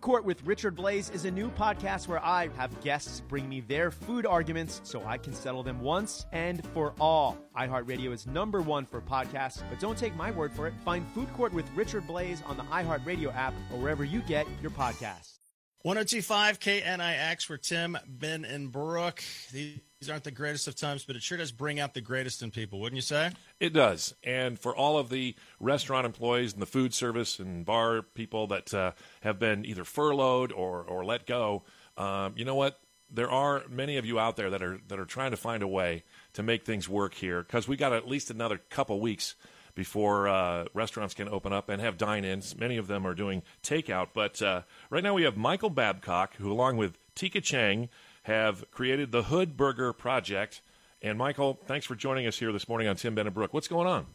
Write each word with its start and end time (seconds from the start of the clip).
Food 0.00 0.06
Court 0.06 0.24
with 0.24 0.42
Richard 0.44 0.74
Blaze 0.76 1.10
is 1.10 1.26
a 1.26 1.30
new 1.30 1.50
podcast 1.50 2.08
where 2.08 2.24
I 2.24 2.48
have 2.56 2.80
guests 2.80 3.20
bring 3.28 3.46
me 3.46 3.60
their 3.60 3.90
food 3.90 4.24
arguments 4.24 4.80
so 4.82 5.04
I 5.04 5.18
can 5.18 5.34
settle 5.34 5.62
them 5.62 5.82
once 5.82 6.24
and 6.32 6.64
for 6.68 6.94
all. 6.98 7.36
iHeartRadio 7.54 8.10
is 8.10 8.26
number 8.26 8.62
one 8.62 8.86
for 8.86 9.02
podcasts, 9.02 9.62
but 9.68 9.78
don't 9.78 9.98
take 9.98 10.16
my 10.16 10.30
word 10.30 10.54
for 10.54 10.66
it. 10.66 10.72
Find 10.86 11.06
Food 11.08 11.30
Court 11.34 11.52
with 11.52 11.70
Richard 11.74 12.06
Blaze 12.06 12.42
on 12.46 12.56
the 12.56 12.62
iHeartRadio 12.62 13.34
app 13.34 13.52
or 13.70 13.78
wherever 13.78 14.02
you 14.02 14.22
get 14.22 14.46
your 14.62 14.70
podcasts. 14.70 15.40
1025 15.82 16.60
KNIX, 16.60 17.48
where 17.48 17.56
Tim, 17.56 17.96
Ben, 18.06 18.44
and 18.44 18.70
Brooke. 18.70 19.22
These 19.50 19.78
aren't 20.10 20.24
the 20.24 20.30
greatest 20.30 20.68
of 20.68 20.76
times, 20.76 21.04
but 21.04 21.16
it 21.16 21.22
sure 21.22 21.38
does 21.38 21.52
bring 21.52 21.80
out 21.80 21.94
the 21.94 22.02
greatest 22.02 22.42
in 22.42 22.50
people, 22.50 22.80
wouldn't 22.80 22.96
you 22.96 23.02
say? 23.02 23.30
It 23.60 23.72
does. 23.72 24.14
And 24.22 24.58
for 24.58 24.76
all 24.76 24.98
of 24.98 25.08
the 25.08 25.34
restaurant 25.58 26.04
employees 26.04 26.52
and 26.52 26.60
the 26.60 26.66
food 26.66 26.92
service 26.92 27.38
and 27.38 27.64
bar 27.64 28.02
people 28.02 28.46
that 28.48 28.74
uh, 28.74 28.92
have 29.22 29.38
been 29.38 29.64
either 29.64 29.84
furloughed 29.84 30.52
or, 30.52 30.82
or 30.82 31.02
let 31.02 31.26
go, 31.26 31.62
um, 31.96 32.34
you 32.36 32.44
know 32.44 32.56
what? 32.56 32.78
There 33.10 33.30
are 33.30 33.64
many 33.70 33.96
of 33.96 34.04
you 34.04 34.18
out 34.20 34.36
there 34.36 34.50
that 34.50 34.62
are 34.62 34.78
that 34.88 35.00
are 35.00 35.06
trying 35.06 35.32
to 35.32 35.36
find 35.36 35.62
a 35.62 35.68
way 35.68 36.04
to 36.34 36.42
make 36.42 36.64
things 36.64 36.88
work 36.88 37.14
here 37.14 37.42
because 37.42 37.66
we 37.66 37.76
got 37.76 37.92
at 37.92 38.06
least 38.06 38.30
another 38.30 38.58
couple 38.68 39.00
weeks 39.00 39.34
before 39.74 40.28
uh, 40.28 40.66
restaurants 40.74 41.14
can 41.14 41.28
open 41.28 41.52
up 41.52 41.68
and 41.68 41.80
have 41.80 41.96
dine-ins. 41.98 42.56
Many 42.58 42.76
of 42.76 42.86
them 42.86 43.06
are 43.06 43.14
doing 43.14 43.42
takeout, 43.62 44.08
but 44.14 44.40
uh, 44.42 44.62
right 44.90 45.02
now 45.02 45.14
we 45.14 45.22
have 45.22 45.36
Michael 45.36 45.70
Babcock, 45.70 46.36
who, 46.36 46.50
along 46.52 46.76
with 46.76 46.98
Tika 47.14 47.40
Chang, 47.40 47.88
have 48.24 48.70
created 48.70 49.12
the 49.12 49.24
Hood 49.24 49.56
Burger 49.56 49.92
Project. 49.92 50.60
And 51.02 51.16
Michael, 51.16 51.58
thanks 51.66 51.86
for 51.86 51.94
joining 51.94 52.26
us 52.26 52.38
here 52.38 52.52
this 52.52 52.68
morning 52.68 52.86
on 52.86 52.96
Tim 52.96 53.14
Ben 53.14 53.28
Brooke. 53.30 53.54
What's 53.54 53.68
going 53.68 53.86
on? 53.86 54.06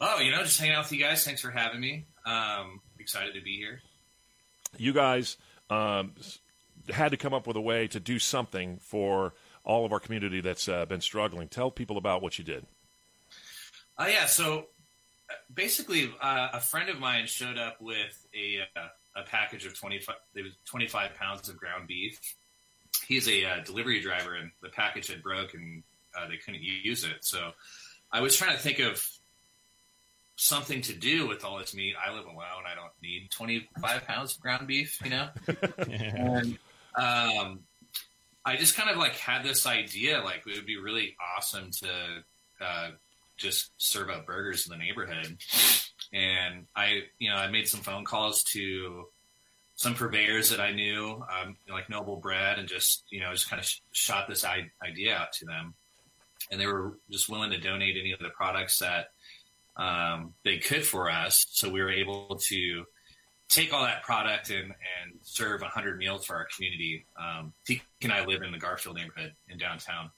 Oh, 0.00 0.18
you 0.18 0.32
know, 0.32 0.42
just 0.42 0.58
hanging 0.58 0.74
out 0.74 0.84
with 0.84 0.92
you 0.92 0.98
guys. 0.98 1.24
Thanks 1.24 1.40
for 1.40 1.50
having 1.50 1.80
me. 1.80 2.06
Um, 2.24 2.80
excited 2.98 3.34
to 3.34 3.40
be 3.40 3.56
here. 3.56 3.82
You 4.78 4.92
guys 4.92 5.36
um, 5.70 6.14
had 6.88 7.10
to 7.10 7.16
come 7.16 7.34
up 7.34 7.46
with 7.46 7.56
a 7.56 7.60
way 7.60 7.86
to 7.88 8.00
do 8.00 8.18
something 8.18 8.78
for 8.80 9.34
all 9.64 9.84
of 9.84 9.92
our 9.92 10.00
community 10.00 10.40
that's 10.40 10.68
uh, 10.68 10.86
been 10.86 11.00
struggling. 11.00 11.48
Tell 11.48 11.70
people 11.70 11.98
about 11.98 12.22
what 12.22 12.38
you 12.38 12.44
did. 12.44 12.66
Uh, 13.98 14.06
yeah, 14.08 14.26
so 14.26 14.66
uh, 15.30 15.34
basically, 15.52 16.12
uh, 16.20 16.48
a 16.54 16.60
friend 16.60 16.88
of 16.88 16.98
mine 16.98 17.26
showed 17.26 17.58
up 17.58 17.80
with 17.80 18.26
a, 18.34 18.60
uh, 18.78 18.88
a 19.16 19.22
package 19.24 19.66
of 19.66 19.78
25, 19.78 20.14
It 20.34 20.42
was 20.42 20.52
25 20.66 21.14
pounds 21.14 21.48
of 21.48 21.56
ground 21.56 21.86
beef. 21.86 22.18
He's 23.06 23.28
a 23.28 23.44
uh, 23.44 23.60
delivery 23.64 24.00
driver, 24.00 24.34
and 24.34 24.50
the 24.62 24.68
package 24.68 25.08
had 25.08 25.22
broke, 25.22 25.54
and 25.54 25.82
uh, 26.18 26.28
they 26.28 26.36
couldn't 26.36 26.62
use 26.62 27.04
it. 27.04 27.24
So 27.24 27.52
I 28.10 28.20
was 28.20 28.36
trying 28.36 28.52
to 28.56 28.62
think 28.62 28.78
of 28.78 29.06
something 30.36 30.80
to 30.82 30.94
do 30.94 31.26
with 31.26 31.44
all 31.44 31.58
this 31.58 31.74
meat. 31.74 31.94
I 32.02 32.14
live 32.14 32.24
alone; 32.24 32.64
I 32.66 32.74
don't 32.74 32.92
need 33.02 33.30
25 33.30 34.06
pounds 34.06 34.34
of 34.34 34.40
ground 34.40 34.66
beef, 34.66 34.98
you 35.02 35.10
know. 35.10 35.28
and 35.78 36.58
um, 36.96 37.60
I 38.44 38.56
just 38.56 38.76
kind 38.76 38.90
of 38.90 38.96
like 38.96 39.16
had 39.16 39.42
this 39.42 39.66
idea, 39.66 40.22
like 40.22 40.42
it 40.46 40.56
would 40.56 40.66
be 40.66 40.78
really 40.78 41.16
awesome 41.36 41.70
to 41.70 42.24
just 43.36 43.70
serve 43.76 44.10
up 44.10 44.26
burgers 44.26 44.66
in 44.66 44.70
the 44.70 44.84
neighborhood. 44.84 45.38
And 46.12 46.66
I, 46.76 47.02
you 47.18 47.30
know, 47.30 47.36
I 47.36 47.50
made 47.50 47.68
some 47.68 47.80
phone 47.80 48.04
calls 48.04 48.42
to 48.44 49.06
some 49.76 49.94
purveyors 49.94 50.50
that 50.50 50.60
I 50.60 50.72
knew, 50.72 51.24
um, 51.30 51.56
like 51.70 51.88
Noble 51.88 52.16
Bread, 52.16 52.58
and 52.58 52.68
just, 52.68 53.04
you 53.10 53.20
know, 53.20 53.32
just 53.32 53.48
kind 53.48 53.60
of 53.60 53.66
sh- 53.66 53.80
shot 53.90 54.28
this 54.28 54.44
I- 54.44 54.70
idea 54.86 55.16
out 55.16 55.32
to 55.34 55.46
them. 55.46 55.74
And 56.50 56.60
they 56.60 56.66
were 56.66 56.98
just 57.10 57.28
willing 57.28 57.50
to 57.50 57.58
donate 57.58 57.96
any 57.98 58.12
of 58.12 58.18
the 58.18 58.28
products 58.28 58.80
that 58.80 59.06
um, 59.76 60.34
they 60.44 60.58
could 60.58 60.84
for 60.84 61.10
us. 61.10 61.46
So 61.50 61.70
we 61.70 61.80
were 61.80 61.90
able 61.90 62.36
to 62.48 62.84
take 63.48 63.72
all 63.72 63.82
that 63.84 64.02
product 64.02 64.50
and, 64.50 64.64
and 64.64 65.18
serve 65.22 65.60
100 65.60 65.98
meals 65.98 66.26
for 66.26 66.36
our 66.36 66.46
community. 66.54 67.06
Um, 67.18 67.52
and 68.02 68.12
I 68.12 68.24
live 68.24 68.42
in 68.42 68.52
the 68.52 68.58
Garfield 68.58 68.96
neighborhood 68.96 69.34
in 69.48 69.58
downtown. 69.58 70.10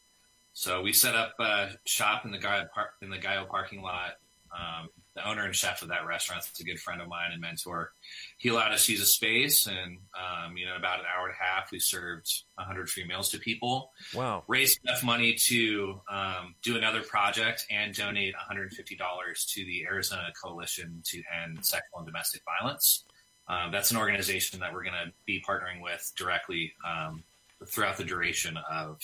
So 0.55 0.83
we 0.83 0.93
set 0.93 1.17
up 1.17 1.35
a 1.41 1.71
shop 1.85 2.25
in 2.25 2.31
the 2.31 2.39
Gaio, 2.39 2.71
park, 2.71 2.91
in 3.03 3.11
the 3.11 3.19
Gaio 3.19 3.47
parking 3.49 3.83
lot. 3.83 4.13
Um, 4.57 4.89
the 5.17 5.29
owner 5.29 5.45
and 5.45 5.55
chef 5.55 5.83
of 5.83 5.89
that 5.89 6.07
restaurant 6.07 6.45
is 6.45 6.61
a 6.61 6.65
good 6.65 6.79
friend 6.79 7.03
of 7.03 7.09
mine 7.09 7.31
and 7.33 7.41
mentor. 7.41 7.93
He 8.39 8.51
allowed 8.51 8.73
us 8.73 8.87
to 8.87 8.93
use 8.93 9.01
a 9.01 9.07
space, 9.07 9.67
and 9.67 9.99
um, 10.15 10.57
you 10.57 10.67
know, 10.67 10.77
about 10.77 11.01
an 11.01 11.07
hour 11.07 11.27
and 11.27 11.35
a 11.35 11.45
half, 11.45 11.73
we 11.73 11.81
served 11.81 12.45
100 12.55 12.89
free 12.89 13.05
meals 13.05 13.31
to 13.31 13.39
people. 13.39 13.91
Wow! 14.15 14.45
Raised 14.47 14.79
enough 14.85 15.03
money 15.03 15.35
to 15.47 16.01
um, 16.09 16.55
do 16.63 16.77
another 16.77 17.03
project 17.03 17.67
and 17.69 17.93
donate 17.93 18.35
150 18.35 18.97
dollars 18.97 19.45
to 19.55 19.65
the 19.65 19.85
Arizona 19.87 20.33
Coalition 20.41 21.03
to 21.07 21.23
End 21.43 21.65
Sexual 21.65 21.99
and 21.99 22.07
Domestic 22.07 22.43
Violence. 22.45 23.05
Um, 23.49 23.73
that's 23.73 23.91
an 23.91 23.97
organization 23.97 24.61
that 24.61 24.73
we're 24.73 24.85
going 24.85 24.95
to 24.95 25.13
be 25.27 25.43
partnering 25.47 25.83
with 25.83 26.13
directly 26.17 26.73
um, 26.87 27.25
throughout 27.67 27.97
the 27.97 28.05
duration 28.05 28.57
of 28.71 28.99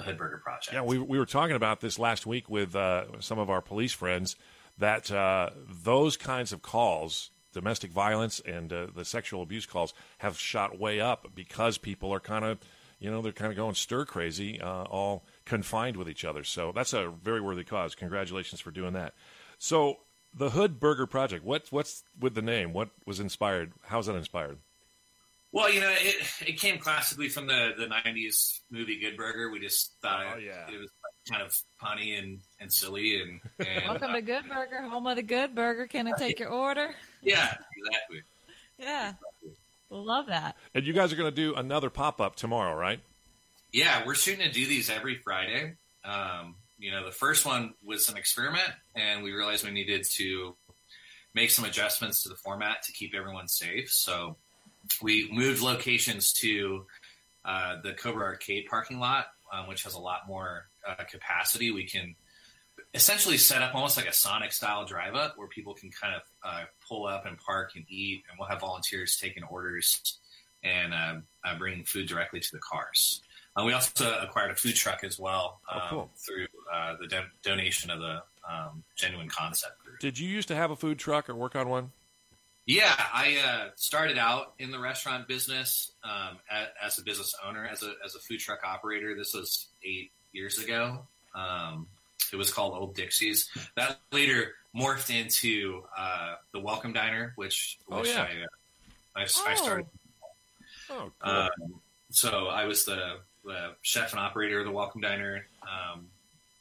the 0.00 0.06
Hood 0.06 0.18
Burger 0.18 0.40
Project. 0.42 0.72
Yeah, 0.72 0.82
we, 0.82 0.98
we 0.98 1.18
were 1.18 1.26
talking 1.26 1.56
about 1.56 1.80
this 1.80 1.98
last 1.98 2.26
week 2.26 2.48
with 2.48 2.74
uh, 2.74 3.20
some 3.20 3.38
of 3.38 3.50
our 3.50 3.60
police 3.60 3.92
friends 3.92 4.36
that 4.78 5.10
uh, 5.10 5.50
those 5.68 6.16
kinds 6.16 6.52
of 6.52 6.62
calls, 6.62 7.30
domestic 7.52 7.90
violence 7.90 8.40
and 8.40 8.72
uh, 8.72 8.86
the 8.94 9.04
sexual 9.04 9.42
abuse 9.42 9.66
calls, 9.66 9.92
have 10.18 10.38
shot 10.38 10.78
way 10.78 11.00
up 11.00 11.28
because 11.34 11.76
people 11.78 12.12
are 12.12 12.20
kind 12.20 12.44
of, 12.44 12.58
you 12.98 13.10
know, 13.10 13.20
they're 13.20 13.32
kind 13.32 13.52
of 13.52 13.56
going 13.56 13.74
stir 13.74 14.04
crazy, 14.06 14.60
uh, 14.60 14.84
all 14.84 15.24
confined 15.44 15.96
with 15.96 16.08
each 16.08 16.24
other. 16.24 16.44
So 16.44 16.72
that's 16.74 16.94
a 16.94 17.12
very 17.22 17.40
worthy 17.40 17.64
cause. 17.64 17.94
Congratulations 17.94 18.60
for 18.60 18.70
doing 18.70 18.94
that. 18.94 19.14
So 19.58 19.98
the 20.32 20.50
Hood 20.50 20.80
Burger 20.80 21.06
Project, 21.06 21.44
what, 21.44 21.66
what's 21.70 22.04
with 22.18 22.34
the 22.34 22.42
name? 22.42 22.72
What 22.72 22.90
was 23.04 23.20
inspired? 23.20 23.72
How's 23.82 24.06
that 24.06 24.16
inspired? 24.16 24.58
Well, 25.52 25.72
you 25.72 25.80
know, 25.80 25.90
it, 25.90 26.16
it 26.46 26.58
came 26.60 26.78
classically 26.78 27.28
from 27.28 27.46
the, 27.46 27.72
the 27.76 27.86
90s 27.86 28.60
movie 28.70 29.00
Good 29.00 29.16
Burger. 29.16 29.50
We 29.50 29.58
just 29.58 29.94
thought 30.00 30.24
oh, 30.36 30.38
yeah. 30.38 30.72
it, 30.72 30.78
was 30.78 30.90
kind 31.28 31.42
of 31.42 31.56
punny 31.82 32.18
and, 32.18 32.38
and 32.60 32.72
silly. 32.72 33.20
And, 33.20 33.40
and 33.58 33.84
Welcome 33.88 34.12
uh, 34.12 34.14
to 34.14 34.22
Good 34.22 34.48
Burger, 34.48 34.82
home 34.82 35.06
of 35.08 35.16
the 35.16 35.22
Good 35.22 35.54
Burger. 35.54 35.88
Can 35.88 36.06
I 36.06 36.12
take 36.12 36.38
your 36.38 36.50
order? 36.50 36.94
Yeah, 37.22 37.54
exactly. 37.76 38.22
Yeah. 38.78 39.12
Love 39.90 40.28
that. 40.28 40.56
And 40.74 40.86
you 40.86 40.94
guys 40.94 41.12
are 41.12 41.16
going 41.16 41.28
to 41.28 41.36
do 41.36 41.54
another 41.54 41.90
pop 41.90 42.18
up 42.18 42.34
tomorrow, 42.34 42.74
right? 42.74 42.98
Yeah, 43.72 44.06
we're 44.06 44.14
shooting 44.14 44.46
to 44.46 44.50
do 44.50 44.66
these 44.66 44.88
every 44.88 45.16
Friday. 45.16 45.74
Um, 46.02 46.54
you 46.78 46.90
know, 46.90 47.04
the 47.04 47.12
first 47.12 47.44
one 47.44 47.74
was 47.84 48.08
an 48.08 48.16
experiment, 48.16 48.70
and 48.96 49.22
we 49.22 49.32
realized 49.32 49.66
we 49.66 49.70
needed 49.70 50.06
to 50.12 50.56
make 51.34 51.50
some 51.50 51.66
adjustments 51.66 52.22
to 52.22 52.30
the 52.30 52.36
format 52.36 52.82
to 52.84 52.92
keep 52.92 53.14
everyone 53.14 53.48
safe. 53.48 53.90
So 53.90 54.38
we 55.02 55.30
moved 55.32 55.62
locations 55.62 56.32
to 56.34 56.86
uh, 57.44 57.76
the 57.82 57.92
Cobra 57.92 58.24
Arcade 58.24 58.66
parking 58.68 58.98
lot, 58.98 59.26
um, 59.52 59.68
which 59.68 59.84
has 59.84 59.94
a 59.94 59.98
lot 59.98 60.20
more 60.28 60.68
uh, 60.86 61.04
capacity. 61.04 61.70
We 61.70 61.84
can 61.84 62.14
essentially 62.94 63.38
set 63.38 63.62
up 63.62 63.74
almost 63.74 63.96
like 63.96 64.06
a 64.06 64.12
Sonic 64.12 64.52
style 64.52 64.84
drive 64.84 65.14
up 65.14 65.38
where 65.38 65.48
people 65.48 65.74
can 65.74 65.90
kind 65.90 66.14
of 66.14 66.22
uh, 66.44 66.64
pull 66.86 67.06
up 67.06 67.26
and 67.26 67.38
park 67.38 67.72
and 67.76 67.84
eat, 67.88 68.22
and 68.28 68.38
we'll 68.38 68.48
have 68.48 68.60
volunteers 68.60 69.18
taking 69.20 69.42
orders 69.44 70.18
and 70.62 70.92
uh, 70.92 71.14
uh, 71.44 71.58
bringing 71.58 71.84
food 71.84 72.06
directly 72.06 72.40
to 72.40 72.52
the 72.52 72.58
cars. 72.58 73.22
Uh, 73.56 73.64
we 73.64 73.72
also 73.72 74.18
acquired 74.20 74.50
a 74.50 74.54
food 74.54 74.76
truck 74.76 75.02
as 75.02 75.18
well 75.18 75.60
um, 75.72 75.80
oh, 75.82 75.88
cool. 75.90 76.10
through 76.16 76.46
the 77.00 77.06
do- 77.08 77.50
donation 77.50 77.90
of 77.90 78.00
the 78.00 78.22
um, 78.48 78.84
Genuine 78.96 79.28
Concept 79.28 79.78
Group. 79.84 79.98
Did 79.98 80.18
you 80.18 80.28
used 80.28 80.48
to 80.48 80.54
have 80.54 80.70
a 80.70 80.76
food 80.76 80.98
truck 80.98 81.28
or 81.28 81.34
work 81.34 81.56
on 81.56 81.68
one? 81.68 81.90
Yeah, 82.70 82.94
I 82.96 83.36
uh, 83.44 83.70
started 83.74 84.16
out 84.16 84.54
in 84.60 84.70
the 84.70 84.78
restaurant 84.78 85.26
business 85.26 85.90
um, 86.04 86.38
as, 86.48 86.68
as, 86.80 86.98
a 86.98 87.02
business 87.02 87.34
owner, 87.44 87.66
as 87.66 87.82
a 87.82 87.94
as 88.04 88.14
a 88.14 88.20
food 88.20 88.38
truck 88.38 88.60
operator. 88.64 89.16
This 89.16 89.34
was 89.34 89.66
eight 89.82 90.12
years 90.30 90.56
ago. 90.62 91.00
Um, 91.34 91.88
it 92.32 92.36
was 92.36 92.52
called 92.52 92.74
Old 92.74 92.94
Dixie's. 92.94 93.50
That 93.74 93.98
later 94.12 94.52
morphed 94.72 95.12
into 95.12 95.82
uh, 95.98 96.36
the 96.52 96.60
Welcome 96.60 96.92
Diner, 96.92 97.32
which, 97.34 97.76
oh, 97.90 98.02
which 98.02 98.10
yeah. 98.10 98.22
I, 98.22 98.42
uh, 98.44 99.16
I, 99.16 99.22
I, 99.22 99.54
started. 99.56 99.86
Oh, 100.90 101.10
cool. 101.20 101.32
Um, 101.32 101.80
so 102.10 102.46
I 102.46 102.66
was 102.66 102.84
the, 102.84 103.16
the, 103.44 103.72
chef 103.82 104.12
and 104.12 104.20
operator 104.20 104.60
of 104.60 104.66
the 104.66 104.70
Welcome 104.70 105.00
Diner, 105.00 105.44
um, 105.64 106.06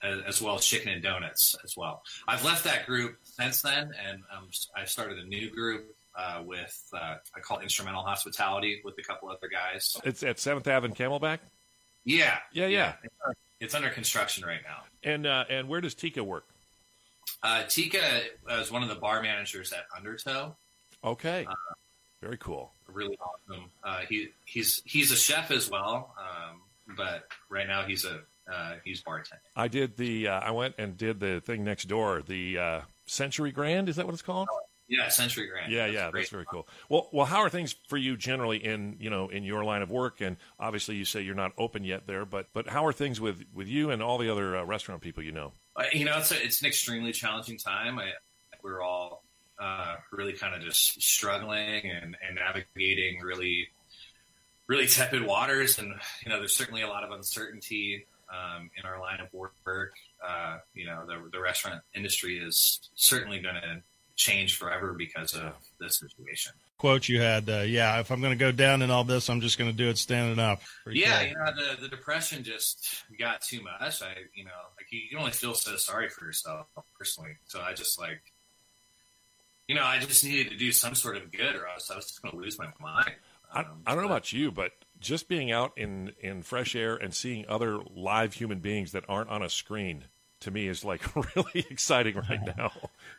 as, 0.01 0.21
as, 0.21 0.41
well 0.41 0.55
as 0.55 0.65
Chicken 0.65 0.91
and 0.91 1.03
Donuts 1.03 1.55
as 1.63 1.77
well. 1.77 2.01
I've 2.27 2.43
left 2.43 2.63
that 2.63 2.87
group 2.87 3.17
since 3.21 3.61
then, 3.61 3.91
and 4.07 4.23
um, 4.35 4.49
I've 4.75 4.89
started 4.89 5.19
a 5.19 5.23
new 5.23 5.51
group 5.51 5.95
uh, 6.19 6.43
with 6.43 6.83
uh, 6.93 7.15
I 7.35 7.39
call 7.41 7.59
it 7.59 7.63
Instrumental 7.63 8.03
Hospitality 8.03 8.81
with 8.83 8.95
a 8.99 9.03
couple 9.03 9.29
other 9.29 9.47
guys. 9.47 9.97
It's 10.03 10.23
at 10.23 10.39
Seventh 10.39 10.67
Ave 10.67 10.85
and 10.85 10.95
Camelback. 10.95 11.39
Yeah, 12.03 12.37
yeah, 12.51 12.67
yeah. 12.67 12.93
yeah. 13.03 13.33
It's 13.59 13.75
under 13.75 13.89
construction 13.89 14.45
right 14.45 14.61
now. 14.63 14.83
And 15.03 15.25
uh, 15.25 15.45
and 15.49 15.67
where 15.67 15.81
does 15.81 15.93
Tika 15.93 16.23
work? 16.23 16.47
Uh, 17.43 17.63
Tika 17.67 18.21
is 18.51 18.71
one 18.71 18.83
of 18.83 18.89
the 18.89 18.95
bar 18.95 19.21
managers 19.21 19.71
at 19.71 19.85
Undertow. 19.95 20.55
Okay, 21.03 21.45
uh, 21.49 21.53
very 22.21 22.37
cool. 22.37 22.73
Really 22.87 23.17
awesome. 23.21 23.65
Uh, 23.83 23.99
he 24.09 24.29
he's 24.45 24.81
he's 24.85 25.11
a 25.11 25.15
chef 25.15 25.51
as 25.51 25.69
well, 25.69 26.15
um, 26.19 26.61
but 26.97 27.27
right 27.49 27.67
now 27.67 27.83
he's 27.83 28.05
a 28.05 28.21
uh, 28.51 28.75
he's 28.83 29.01
bartending. 29.03 29.39
I 29.55 29.67
did 29.67 29.95
the 29.95 30.29
I 30.29 30.51
went 30.51 30.75
and 30.77 30.97
did 30.97 31.19
the 31.19 31.41
thing 31.41 31.63
next 31.63 31.87
door, 31.87 32.21
the 32.25 32.81
Century 33.05 33.51
Grand. 33.51 33.89
Is 33.89 33.97
that 33.97 34.05
what 34.05 34.13
it's 34.13 34.21
called? 34.21 34.47
Yeah, 34.89 35.07
Century 35.09 35.47
Grand. 35.47 35.71
Yeah, 35.71 35.85
That's 35.85 35.93
yeah, 35.93 36.11
that's 36.11 36.29
very 36.29 36.45
cool. 36.49 36.67
Well, 36.89 37.09
well, 37.11 37.25
how 37.27 37.41
are 37.41 37.49
things 37.49 37.75
for 37.87 37.95
you 37.95 38.17
generally 38.17 38.57
in 38.57 38.97
you 38.99 39.11
know 39.11 39.29
in 39.29 39.43
your 39.43 39.63
line 39.63 39.83
of 39.83 39.91
work? 39.91 40.19
And 40.19 40.35
obviously, 40.59 40.95
you 40.95 41.05
say 41.05 41.21
you're 41.21 41.35
not 41.35 41.51
open 41.59 41.83
yet 41.83 42.07
there, 42.07 42.25
but 42.25 42.47
but 42.53 42.67
how 42.67 42.85
are 42.87 42.91
things 42.91 43.21
with 43.21 43.43
with 43.53 43.67
you 43.67 43.91
and 43.91 44.01
all 44.01 44.17
the 44.17 44.31
other 44.31 44.57
uh, 44.57 44.63
restaurant 44.63 45.01
people 45.01 45.21
you 45.21 45.31
know? 45.31 45.53
Uh, 45.75 45.83
You 45.93 46.05
know, 46.05 46.17
it's 46.17 46.31
a, 46.31 46.43
it's 46.43 46.61
an 46.61 46.67
extremely 46.67 47.11
challenging 47.11 47.59
time. 47.59 47.99
I, 47.99 48.13
we're 48.63 48.81
all 48.81 49.23
uh, 49.59 49.97
really 50.11 50.33
kind 50.33 50.55
of 50.55 50.61
just 50.61 51.01
struggling 51.01 51.85
and, 51.85 52.17
and 52.25 52.35
navigating 52.35 53.21
really, 53.21 53.67
really 54.67 54.87
tepid 54.87 55.23
waters, 55.25 55.77
and 55.77 55.93
you 56.23 56.29
know, 56.29 56.39
there's 56.39 56.55
certainly 56.55 56.81
a 56.81 56.87
lot 56.87 57.03
of 57.03 57.11
uncertainty 57.11 58.07
um, 58.31 58.71
in 58.75 58.85
our 58.85 58.99
line 58.99 59.19
of 59.19 59.31
work. 59.33 59.53
Uh, 60.27 60.57
you 60.73 60.87
know, 60.87 61.05
the 61.05 61.29
the 61.31 61.39
restaurant 61.39 61.81
industry 61.93 62.39
is 62.39 62.89
certainly 62.95 63.39
going 63.39 63.55
to 63.55 63.83
change 64.19 64.57
forever 64.57 64.93
because 64.93 65.33
of 65.33 65.53
this 65.79 65.99
situation. 65.99 66.51
Quote 66.77 67.07
you 67.07 67.21
had, 67.21 67.49
uh, 67.49 67.61
yeah, 67.61 67.99
if 67.99 68.11
I'm 68.11 68.19
going 68.19 68.37
to 68.37 68.39
go 68.39 68.51
down 68.51 68.81
in 68.81 68.91
all 68.91 69.05
this, 69.05 69.29
I'm 69.29 69.39
just 69.39 69.57
going 69.57 69.71
to 69.71 69.75
do 69.75 69.87
it 69.87 69.97
standing 69.97 70.39
up. 70.39 70.61
Pretty 70.83 70.99
yeah, 70.99 71.19
cool. 71.19 71.27
you 71.27 71.35
know, 71.35 71.51
the, 71.55 71.81
the 71.83 71.87
depression 71.87 72.43
just 72.43 73.03
got 73.17 73.41
too 73.41 73.61
much. 73.63 74.01
I, 74.01 74.13
you 74.35 74.43
know, 74.43 74.51
like 74.77 74.87
you, 74.91 74.99
you 75.09 75.17
only 75.17 75.31
feel 75.31 75.53
so 75.53 75.77
sorry 75.77 76.09
for 76.09 76.25
yourself 76.25 76.67
personally. 76.97 77.37
So 77.47 77.61
I 77.61 77.73
just 77.73 77.97
like, 77.97 78.21
you 79.67 79.75
know, 79.75 79.83
I 79.83 79.99
just 79.99 80.23
needed 80.23 80.49
to 80.49 80.57
do 80.57 80.73
some 80.73 80.95
sort 80.95 81.15
of 81.15 81.31
good, 81.31 81.55
or 81.55 81.67
else 81.67 81.89
I 81.89 81.95
was 81.95 82.07
just 82.07 82.21
going 82.21 82.33
to 82.33 82.39
lose 82.39 82.59
my 82.59 82.67
mind. 82.79 83.13
I, 83.53 83.61
Um, 83.61 83.83
I 83.87 83.93
don't 83.93 84.03
know 84.03 84.09
about 84.09 84.33
you, 84.33 84.51
but 84.51 84.73
just 84.99 85.29
being 85.29 85.51
out 85.51 85.71
in 85.77 86.11
in 86.19 86.43
fresh 86.43 86.75
air 86.75 86.95
and 86.95 87.13
seeing 87.13 87.45
other 87.47 87.79
live 87.95 88.33
human 88.33 88.59
beings 88.59 88.91
that 88.91 89.05
aren't 89.07 89.29
on 89.29 89.41
a 89.41 89.49
screen 89.49 90.05
to 90.41 90.51
me 90.51 90.67
is 90.67 90.83
like 90.83 91.01
really 91.35 91.65
exciting 91.69 92.15
right 92.15 92.57
now. 92.57 92.71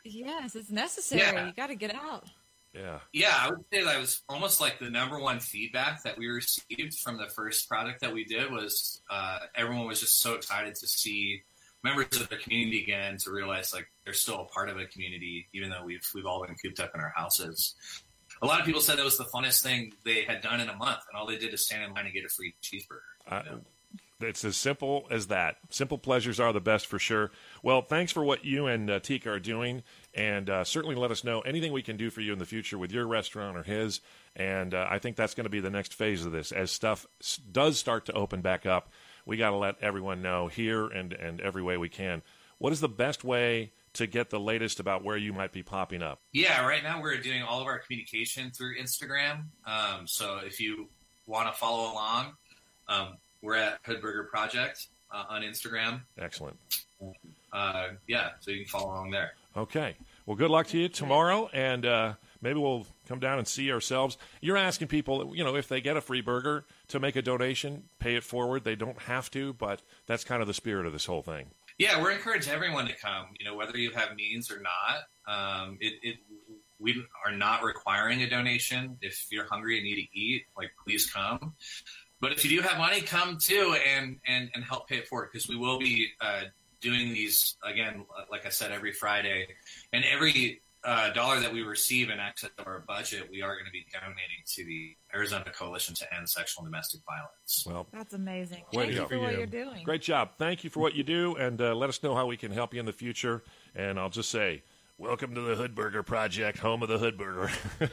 Yes, 0.03 0.55
it's 0.55 0.71
necessary. 0.71 1.21
Yeah. 1.21 1.47
You 1.47 1.53
got 1.53 1.67
to 1.67 1.75
get 1.75 1.93
out. 1.95 2.25
Yeah. 2.73 2.99
Yeah, 3.11 3.33
I 3.37 3.49
would 3.49 3.65
say 3.71 3.83
that 3.83 3.99
was 3.99 4.21
almost 4.29 4.61
like 4.61 4.79
the 4.79 4.89
number 4.89 5.19
one 5.19 5.39
feedback 5.39 6.03
that 6.03 6.17
we 6.17 6.27
received 6.27 6.97
from 6.99 7.17
the 7.17 7.27
first 7.27 7.67
product 7.67 8.01
that 8.01 8.13
we 8.13 8.23
did 8.23 8.49
was 8.49 9.01
uh, 9.09 9.39
everyone 9.55 9.87
was 9.87 9.99
just 9.99 10.19
so 10.19 10.35
excited 10.35 10.75
to 10.75 10.87
see 10.87 11.43
members 11.83 12.21
of 12.21 12.29
the 12.29 12.37
community 12.37 12.81
again 12.83 13.17
to 13.17 13.31
realize 13.31 13.73
like 13.73 13.87
they're 14.05 14.13
still 14.13 14.41
a 14.41 14.45
part 14.45 14.69
of 14.69 14.77
a 14.77 14.85
community 14.85 15.47
even 15.51 15.69
though 15.69 15.83
we've 15.83 16.07
we've 16.13 16.27
all 16.27 16.45
been 16.45 16.55
cooped 16.55 16.79
up 16.79 16.91
in 16.95 17.01
our 17.01 17.11
houses. 17.15 17.75
A 18.41 18.45
lot 18.45 18.59
of 18.59 18.65
people 18.65 18.81
said 18.81 18.97
that 18.97 19.05
was 19.05 19.17
the 19.17 19.25
funnest 19.25 19.61
thing 19.61 19.93
they 20.05 20.23
had 20.23 20.41
done 20.41 20.61
in 20.61 20.69
a 20.69 20.75
month, 20.75 20.99
and 21.09 21.19
all 21.19 21.27
they 21.27 21.37
did 21.37 21.53
is 21.53 21.65
stand 21.65 21.83
in 21.83 21.93
line 21.93 22.05
and 22.05 22.13
get 22.13 22.25
a 22.25 22.29
free 22.29 22.55
cheeseburger. 22.63 23.01
I, 23.27 23.43
you 23.43 23.49
know? 23.51 23.61
It's 24.23 24.43
as 24.45 24.57
simple 24.57 25.07
as 25.11 25.27
that. 25.27 25.57
Simple 25.69 25.97
pleasures 25.97 26.39
are 26.39 26.53
the 26.53 26.61
best 26.61 26.87
for 26.87 26.99
sure. 26.99 27.31
Well, 27.63 27.81
thanks 27.81 28.11
for 28.11 28.23
what 28.23 28.45
you 28.45 28.67
and 28.67 28.89
uh, 28.89 28.99
are 29.25 29.39
doing, 29.39 29.83
and 30.13 30.49
uh, 30.49 30.63
certainly 30.63 30.95
let 30.95 31.11
us 31.11 31.23
know 31.23 31.41
anything 31.41 31.71
we 31.73 31.81
can 31.81 31.97
do 31.97 32.09
for 32.09 32.21
you 32.21 32.33
in 32.33 32.39
the 32.39 32.45
future 32.45 32.77
with 32.77 32.91
your 32.91 33.07
restaurant 33.07 33.57
or 33.57 33.63
his. 33.63 34.01
And 34.35 34.73
uh, 34.73 34.87
I 34.89 34.99
think 34.99 35.15
that's 35.15 35.33
going 35.33 35.45
to 35.45 35.49
be 35.49 35.59
the 35.59 35.69
next 35.69 35.93
phase 35.93 36.25
of 36.25 36.31
this. 36.31 36.51
As 36.51 36.71
stuff 36.71 37.05
s- 37.21 37.37
does 37.37 37.77
start 37.77 38.05
to 38.05 38.13
open 38.13 38.41
back 38.41 38.65
up, 38.65 38.89
we 39.25 39.37
got 39.37 39.49
to 39.51 39.57
let 39.57 39.75
everyone 39.81 40.21
know 40.21 40.47
here 40.47 40.87
and, 40.87 41.13
and 41.13 41.41
every 41.41 41.61
way 41.61 41.77
we 41.77 41.89
can. 41.89 42.21
What 42.57 42.73
is 42.73 42.79
the 42.79 42.89
best 42.89 43.23
way 43.23 43.71
to 43.93 44.07
get 44.07 44.29
the 44.29 44.39
latest 44.39 44.79
about 44.79 45.03
where 45.03 45.17
you 45.17 45.33
might 45.33 45.51
be 45.51 45.63
popping 45.63 46.01
up? 46.01 46.21
Yeah, 46.31 46.65
right 46.65 46.83
now 46.83 47.01
we're 47.01 47.17
doing 47.17 47.41
all 47.43 47.59
of 47.59 47.67
our 47.67 47.79
communication 47.79 48.51
through 48.51 48.77
Instagram. 48.79 49.45
Um, 49.65 50.07
so 50.07 50.39
if 50.43 50.59
you 50.59 50.87
want 51.25 51.51
to 51.51 51.59
follow 51.59 51.91
along, 51.91 52.33
um, 52.87 53.17
we're 53.41 53.55
at 53.55 53.83
Hoodburger 53.83 54.29
Project 54.29 54.87
uh, 55.11 55.25
on 55.29 55.41
Instagram. 55.41 56.01
Excellent. 56.17 56.57
Uh, 57.51 57.89
yeah, 58.07 58.29
so 58.39 58.51
you 58.51 58.59
can 58.59 58.67
follow 58.67 58.93
along 58.93 59.11
there. 59.11 59.31
Okay. 59.57 59.95
Well, 60.25 60.37
good 60.37 60.51
luck 60.51 60.67
to 60.67 60.77
you 60.77 60.87
tomorrow, 60.87 61.49
and 61.51 61.85
uh, 61.85 62.13
maybe 62.41 62.59
we'll 62.59 62.85
come 63.07 63.19
down 63.19 63.39
and 63.39 63.47
see 63.47 63.71
ourselves. 63.71 64.17
You're 64.39 64.57
asking 64.57 64.87
people, 64.87 65.35
you 65.35 65.43
know, 65.43 65.55
if 65.55 65.67
they 65.67 65.81
get 65.81 65.97
a 65.97 66.01
free 66.01 66.21
burger 66.21 66.65
to 66.89 66.99
make 66.99 67.15
a 67.15 67.21
donation, 67.21 67.83
pay 67.99 68.15
it 68.15 68.23
forward. 68.23 68.63
They 68.63 68.75
don't 68.75 68.99
have 68.99 69.29
to, 69.31 69.53
but 69.53 69.81
that's 70.05 70.23
kind 70.23 70.41
of 70.41 70.47
the 70.47 70.53
spirit 70.53 70.85
of 70.85 70.93
this 70.93 71.05
whole 71.05 71.23
thing. 71.23 71.47
Yeah, 71.77 72.01
we're 72.01 72.11
encouraging 72.11 72.53
everyone 72.53 72.85
to 72.87 72.95
come. 72.95 73.27
You 73.39 73.45
know, 73.45 73.55
whether 73.55 73.77
you 73.77 73.91
have 73.91 74.15
means 74.15 74.51
or 74.51 74.61
not. 74.61 75.01
Um, 75.27 75.77
it, 75.81 75.93
it 76.03 76.17
we 76.79 77.03
are 77.25 77.31
not 77.31 77.63
requiring 77.63 78.21
a 78.23 78.29
donation. 78.29 78.97
If 79.01 79.27
you're 79.31 79.45
hungry 79.45 79.77
and 79.77 79.85
need 79.85 79.95
to 79.95 80.19
eat, 80.19 80.45
like 80.57 80.71
please 80.83 81.09
come. 81.11 81.53
But 82.21 82.31
if 82.31 82.45
you 82.45 82.61
do 82.61 82.67
have 82.67 82.77
money, 82.77 83.01
come 83.01 83.37
too 83.41 83.75
and 83.85 84.17
and 84.27 84.49
and 84.53 84.63
help 84.63 84.87
pay 84.87 84.97
it 84.97 85.07
forward 85.07 85.29
because 85.33 85.49
we 85.49 85.57
will 85.57 85.79
be 85.79 86.07
uh, 86.21 86.43
doing 86.79 87.09
these 87.13 87.57
again. 87.63 88.05
Like 88.29 88.45
I 88.45 88.49
said, 88.49 88.71
every 88.71 88.93
Friday, 88.93 89.47
and 89.91 90.05
every 90.05 90.61
uh, 90.83 91.11
dollar 91.13 91.39
that 91.39 91.51
we 91.53 91.61
receive 91.61 92.09
in 92.09 92.19
excess 92.19 92.49
of 92.57 92.67
our 92.67 92.83
budget, 92.87 93.27
we 93.31 93.41
are 93.41 93.53
going 93.55 93.65
to 93.65 93.71
be 93.71 93.85
donating 93.93 94.41
to 94.45 94.63
the 94.65 94.95
Arizona 95.13 95.45
Coalition 95.51 95.93
to 95.95 96.15
End 96.15 96.27
Sexual 96.27 96.63
and 96.63 96.71
Domestic 96.71 97.01
Violence. 97.07 97.65
Well, 97.67 97.87
That's 97.91 98.13
amazing. 98.13 98.63
Way 98.73 98.87
to 98.87 98.93
Thank 98.93 98.95
go. 98.95 99.01
you 99.01 99.07
for 99.07 99.19
what 99.19 99.31
you. 99.33 99.37
you're 99.39 99.47
doing. 99.47 99.83
great 99.83 100.01
job. 100.01 100.31
Thank 100.37 100.63
you 100.63 100.69
for 100.69 100.79
what 100.79 100.95
you 100.95 101.03
do, 101.03 101.35
and 101.35 101.61
uh, 101.61 101.75
let 101.75 101.89
us 101.89 102.01
know 102.01 102.15
how 102.15 102.25
we 102.25 102.37
can 102.37 102.51
help 102.51 102.73
you 102.73 102.79
in 102.79 102.85
the 102.85 102.93
future. 102.93 103.43
And 103.75 103.99
I'll 103.99 104.09
just 104.09 104.29
say, 104.29 104.63
welcome 105.01 105.33
to 105.33 105.41
the 105.41 105.55
Hood 105.55 105.73
Burger 105.73 106.03
Project, 106.03 106.59
home 106.59 106.83
of 106.83 106.89
the 106.89 106.99
Hood 106.99 107.17
Burger. 107.17 107.49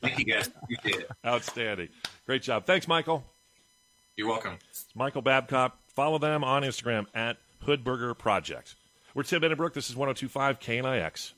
Thank 0.00 0.18
you 0.20 0.24
guys. 0.24 0.48
Appreciate 0.62 1.00
it. 1.02 1.10
Outstanding. 1.26 1.88
Great 2.26 2.42
job. 2.42 2.64
Thanks, 2.64 2.86
Michael. 2.86 3.24
You're 4.16 4.28
welcome. 4.28 4.58
It's 4.70 4.86
Michael 4.94 5.22
Babcock. 5.22 5.76
Follow 5.94 6.18
them 6.18 6.44
on 6.44 6.62
Instagram 6.62 7.06
at 7.12 7.38
Hood 7.62 7.82
Burger 7.82 8.14
Project. 8.14 8.76
We're 9.14 9.24
Tim 9.24 9.42
Innenbrook. 9.42 9.74
This 9.74 9.90
is 9.90 9.96
1025 9.96 10.60
KNIX. 10.60 11.32